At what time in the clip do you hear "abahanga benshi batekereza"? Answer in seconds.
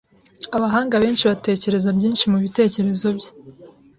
0.55-1.89